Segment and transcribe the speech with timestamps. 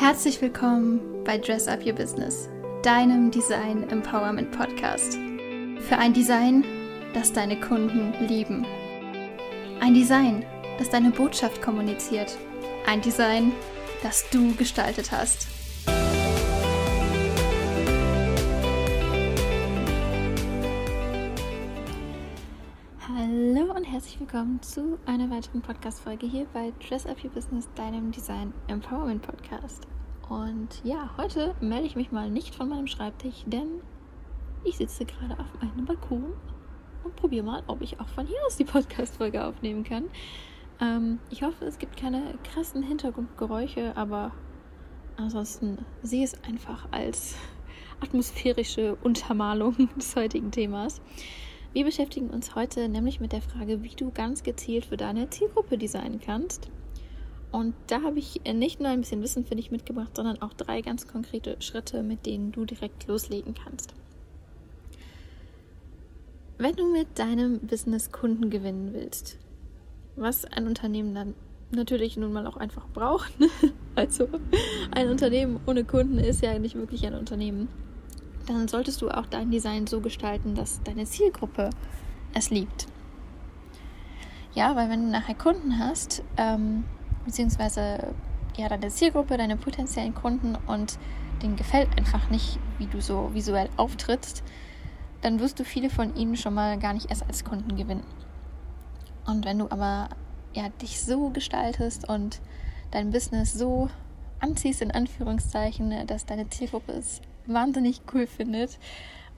[0.00, 2.48] Herzlich willkommen bei Dress Up Your Business,
[2.82, 5.12] deinem Design Empowerment Podcast.
[5.12, 6.64] Für ein Design,
[7.12, 8.64] das deine Kunden lieben.
[9.78, 10.42] Ein Design,
[10.78, 12.38] das deine Botschaft kommuniziert.
[12.86, 13.52] Ein Design,
[14.02, 15.48] das du gestaltet hast.
[23.14, 28.10] Hallo und herzlich willkommen zu einer weiteren Podcast-Folge hier bei Dress Up Your Business, deinem
[28.12, 29.86] Design Empowerment Podcast.
[30.30, 33.82] Und ja, heute melde ich mich mal nicht von meinem Schreibtisch, denn
[34.62, 36.32] ich sitze gerade auf meinem Balkon
[37.02, 40.04] und probiere mal, ob ich auch von hier aus die Podcast-Folge aufnehmen kann.
[40.80, 44.30] Ähm, ich hoffe, es gibt keine krassen Hintergrundgeräusche, aber
[45.16, 47.34] ansonsten sehe es einfach als
[48.00, 51.00] atmosphärische Untermalung des heutigen Themas.
[51.72, 55.76] Wir beschäftigen uns heute nämlich mit der Frage, wie du ganz gezielt für deine Zielgruppe
[55.76, 56.70] designen kannst.
[57.52, 60.82] Und da habe ich nicht nur ein bisschen Wissen für dich mitgebracht, sondern auch drei
[60.82, 63.94] ganz konkrete Schritte, mit denen du direkt loslegen kannst.
[66.58, 69.38] Wenn du mit deinem Business Kunden gewinnen willst,
[70.16, 71.34] was ein Unternehmen dann
[71.72, 73.32] natürlich nun mal auch einfach braucht,
[73.94, 74.28] also
[74.92, 77.68] ein Unternehmen ohne Kunden ist ja nicht wirklich ein Unternehmen
[78.46, 81.70] dann solltest du auch dein Design so gestalten, dass deine Zielgruppe
[82.34, 82.86] es liebt.
[84.54, 86.84] Ja, weil wenn du nachher Kunden hast, ähm,
[87.24, 88.14] beziehungsweise
[88.56, 90.98] ja, deine Zielgruppe, deine potenziellen Kunden und
[91.42, 94.42] denen gefällt einfach nicht, wie du so visuell auftrittst,
[95.22, 98.04] dann wirst du viele von ihnen schon mal gar nicht erst als Kunden gewinnen.
[99.26, 100.08] Und wenn du aber
[100.54, 102.40] ja, dich so gestaltest und
[102.90, 103.88] dein Business so
[104.40, 108.78] anziehst, in Anführungszeichen, dass deine Zielgruppe es wahnsinnig cool findet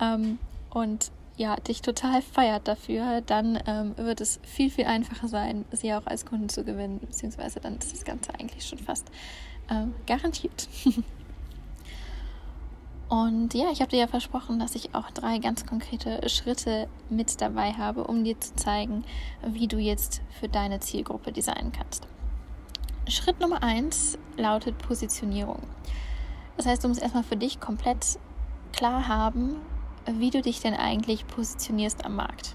[0.00, 0.38] ähm,
[0.70, 5.94] und ja, dich total feiert dafür, dann ähm, wird es viel, viel einfacher sein, sie
[5.94, 9.06] auch als Kunden zu gewinnen, beziehungsweise dann ist das Ganze eigentlich schon fast
[9.70, 10.68] ähm, garantiert.
[13.08, 17.40] Und ja, ich habe dir ja versprochen, dass ich auch drei ganz konkrete Schritte mit
[17.40, 19.04] dabei habe, um dir zu zeigen,
[19.46, 22.06] wie du jetzt für deine Zielgruppe designen kannst.
[23.06, 25.62] Schritt Nummer eins lautet Positionierung.
[26.58, 28.18] Das heißt, du musst erstmal für dich komplett
[28.72, 29.56] klar haben,
[30.18, 32.54] wie du dich denn eigentlich positionierst am Markt.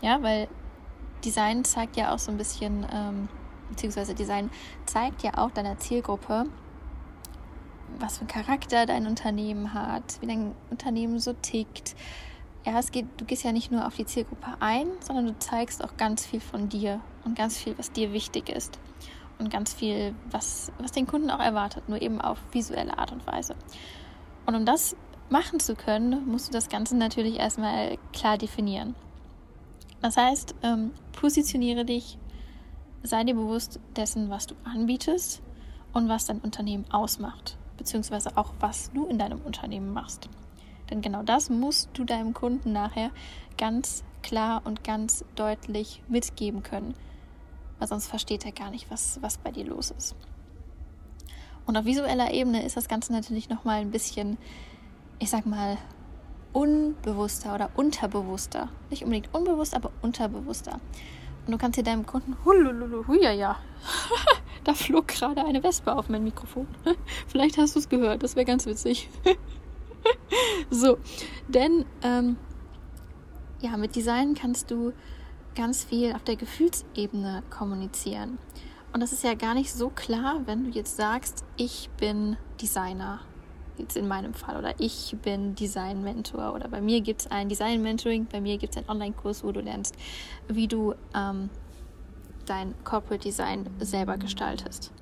[0.00, 0.48] Ja, weil
[1.24, 3.28] Design zeigt ja auch so ein bisschen, ähm,
[3.70, 4.50] beziehungsweise Design
[4.84, 6.46] zeigt ja auch deiner Zielgruppe,
[7.98, 11.96] was für einen Charakter dein Unternehmen hat, wie dein Unternehmen so tickt.
[12.64, 15.82] Ja, es geht, du gehst ja nicht nur auf die Zielgruppe ein, sondern du zeigst
[15.84, 18.78] auch ganz viel von dir und ganz viel, was dir wichtig ist
[19.38, 23.26] und ganz viel, was, was den Kunden auch erwartet, nur eben auf visuelle Art und
[23.26, 23.54] Weise.
[24.46, 24.96] Und um das
[25.30, 28.94] machen zu können, musst du das Ganze natürlich erstmal klar definieren.
[30.02, 32.18] Das heißt, ähm, positioniere dich,
[33.02, 35.42] sei dir bewusst dessen, was du anbietest
[35.92, 40.28] und was dein Unternehmen ausmacht, beziehungsweise auch was du in deinem Unternehmen machst.
[40.90, 43.10] Denn genau das musst du deinem Kunden nachher
[43.58, 46.94] ganz klar und ganz deutlich mitgeben können,
[47.78, 50.14] weil sonst versteht er gar nicht, was, was bei dir los ist.
[51.64, 54.38] Und auf visueller Ebene ist das Ganze natürlich nochmal ein bisschen,
[55.18, 55.78] ich sag mal,
[56.52, 58.68] unbewusster oder unterbewusster.
[58.90, 60.80] Nicht unbedingt unbewusst, aber unterbewusster.
[61.46, 63.56] Und du kannst dir deinem Kunden, huja ja,
[64.64, 66.66] da flog gerade eine Wespe auf mein Mikrofon.
[67.28, 69.08] Vielleicht hast du es gehört, das wäre ganz witzig.
[70.70, 70.98] so,
[71.46, 72.36] denn ähm,
[73.60, 74.92] ja, mit Design kannst du
[75.54, 78.38] ganz viel auf der Gefühlsebene kommunizieren.
[78.92, 83.20] Und das ist ja gar nicht so klar, wenn du jetzt sagst, ich bin Designer,
[83.78, 88.26] jetzt in meinem Fall, oder ich bin Design-Mentor, oder bei mir gibt es ein Design-Mentoring,
[88.26, 89.94] bei mir gibt es einen Online-Kurs, wo du lernst,
[90.48, 91.50] wie du ähm,
[92.46, 94.92] dein Corporate Design selber gestaltest.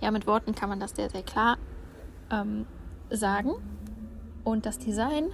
[0.00, 1.58] Ja, mit Worten kann man das sehr, sehr klar
[2.30, 2.66] ähm,
[3.10, 3.52] sagen.
[4.44, 5.30] Und das Design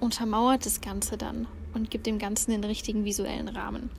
[0.00, 3.90] untermauert das Ganze dann und gibt dem Ganzen den richtigen visuellen Rahmen.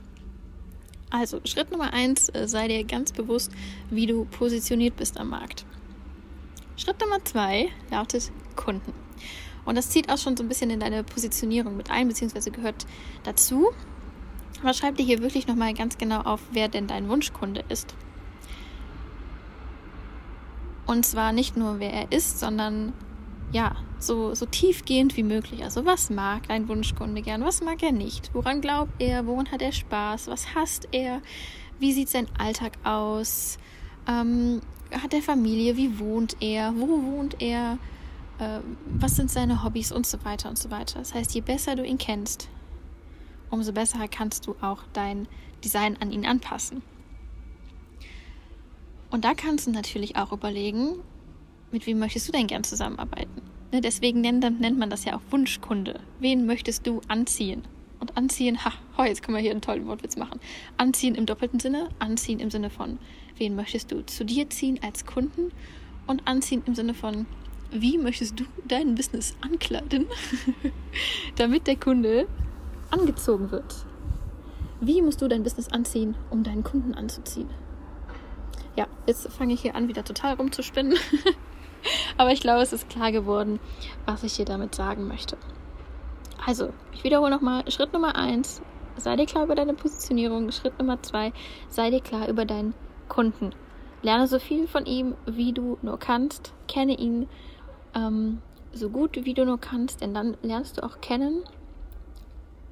[1.10, 3.52] Also, Schritt Nummer eins, äh, sei dir ganz bewusst,
[3.90, 5.66] wie du positioniert bist am Markt.
[6.76, 8.92] Schritt Nummer zwei lautet Kunden.
[9.64, 12.86] Und das zieht auch schon so ein bisschen in deine Positionierung mit ein, beziehungsweise gehört
[13.22, 13.70] dazu.
[14.60, 17.94] Aber schreib dir hier wirklich nochmal ganz genau auf, wer denn dein Wunschkunde ist.
[20.86, 22.92] Und zwar nicht nur, wer er ist, sondern
[23.52, 25.62] ja, so, so tiefgehend wie möglich.
[25.62, 28.30] Also was mag dein Wunschkunde gern, was mag er nicht?
[28.34, 29.26] Woran glaubt er?
[29.26, 30.28] Woran hat er Spaß?
[30.28, 31.22] Was hasst er?
[31.78, 33.58] Wie sieht sein Alltag aus?
[34.06, 34.60] Ähm,
[34.90, 35.76] hat er Familie?
[35.76, 36.74] Wie wohnt er?
[36.76, 37.78] Wo wohnt er?
[38.38, 40.98] Äh, was sind seine Hobbys und so weiter und so weiter.
[40.98, 42.48] Das heißt, je besser du ihn kennst,
[43.50, 45.28] umso besser kannst du auch dein
[45.64, 46.82] Design an ihn anpassen.
[49.10, 50.96] Und da kannst du natürlich auch überlegen,
[51.70, 53.42] mit wem möchtest du denn gern zusammenarbeiten?
[53.70, 56.00] Ne, deswegen nennt, nennt man das ja auch Wunschkunde.
[56.18, 57.62] Wen möchtest du anziehen?
[58.02, 60.40] Und anziehen, ha, oh, jetzt können wir hier einen tollen Wortwitz machen.
[60.76, 62.98] Anziehen im doppelten Sinne, anziehen im Sinne von,
[63.38, 65.52] wen möchtest du zu dir ziehen als Kunden?
[66.08, 67.26] Und anziehen im Sinne von,
[67.70, 70.06] wie möchtest du dein Business ankleiden,
[71.36, 72.26] damit der Kunde
[72.90, 73.86] angezogen wird?
[74.80, 77.50] Wie musst du dein Business anziehen, um deinen Kunden anzuziehen?
[78.74, 80.98] Ja, jetzt fange ich hier an, wieder total rumzuspinnen.
[82.16, 83.60] Aber ich glaube, es ist klar geworden,
[84.06, 85.36] was ich dir damit sagen möchte.
[86.44, 87.70] Also, ich wiederhole nochmal.
[87.70, 88.62] Schritt Nummer eins,
[88.96, 90.50] sei dir klar über deine Positionierung.
[90.50, 91.32] Schritt Nummer zwei,
[91.68, 92.74] sei dir klar über deinen
[93.08, 93.50] Kunden.
[94.02, 96.52] Lerne so viel von ihm, wie du nur kannst.
[96.66, 97.28] Kenne ihn
[97.94, 98.42] ähm,
[98.72, 101.44] so gut, wie du nur kannst, denn dann lernst du auch kennen,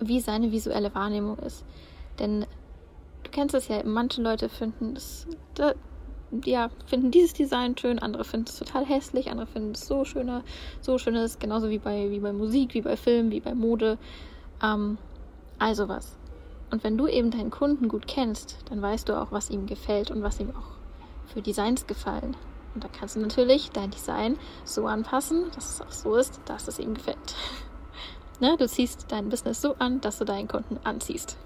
[0.01, 1.65] wie seine visuelle Wahrnehmung ist.
[2.19, 2.47] Denn
[3.23, 5.27] du kennst es ja, manche Leute finden das,
[6.45, 10.43] ja, finden dieses Design schön, andere finden es total hässlich, andere finden es so schöner,
[10.81, 13.99] so schönes, genauso wie bei, wie bei Musik, wie bei Film, wie bei Mode.
[14.63, 14.99] Ähm,
[15.59, 16.17] also was.
[16.71, 20.11] Und wenn du eben deinen Kunden gut kennst, dann weißt du auch, was ihm gefällt
[20.11, 22.37] und was ihm auch für Designs gefallen.
[22.75, 26.69] Und dann kannst du natürlich dein Design so anpassen, dass es auch so ist, dass
[26.69, 27.35] es ihm gefällt.
[28.41, 28.57] ne?
[28.57, 31.37] Du ziehst dein Business so an, dass du deinen Kunden anziehst.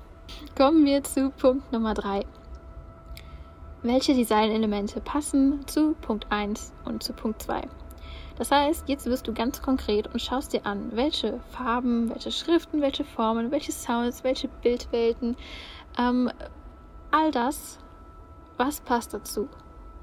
[0.57, 2.27] Kommen wir zu Punkt Nummer drei
[3.85, 7.69] welche Designelemente passen zu Punkt 1 und zu Punkt 2.
[8.37, 12.81] Das heißt, jetzt wirst du ganz konkret und schaust dir an, welche Farben, welche Schriften,
[12.81, 15.37] welche Formen, welche Sounds, welche Bildwelten,
[15.99, 16.31] ähm,
[17.11, 17.79] all das,
[18.57, 19.49] was passt dazu,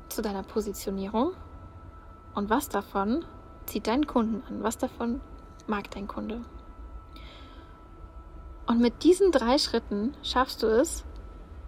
[0.09, 1.31] zu deiner Positionierung
[2.35, 3.25] und was davon
[3.65, 5.21] zieht deinen Kunden an, was davon
[5.67, 6.41] mag dein Kunde.
[8.67, 11.03] Und mit diesen drei Schritten schaffst du es,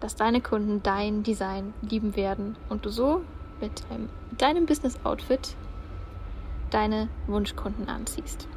[0.03, 3.21] dass deine Kunden dein Design lieben werden und du so
[3.61, 5.55] mit deinem, deinem Business-Outfit
[6.71, 8.49] deine Wunschkunden anziehst.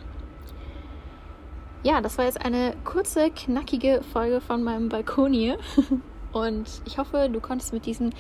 [1.85, 5.57] Ja, das war jetzt eine kurze, knackige Folge von meinem Balkon hier.
[6.33, 8.13] Und ich hoffe, du konntest mit diesen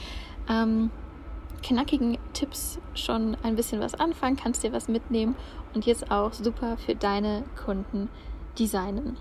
[0.48, 0.92] ähm,
[1.64, 5.34] knackigen Tipps schon ein bisschen was anfangen, kannst dir was mitnehmen
[5.74, 8.08] und jetzt auch super für deine Kunden
[8.56, 9.16] designen.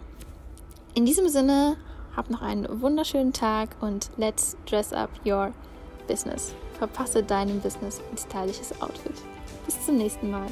[0.93, 1.75] In diesem Sinne
[2.15, 5.51] hab noch einen wunderschönen Tag und let's dress up your
[6.07, 6.53] business.
[6.77, 9.13] Verpasse deinem Business ein stylisches Outfit.
[9.65, 10.47] Bis zum nächsten Mal.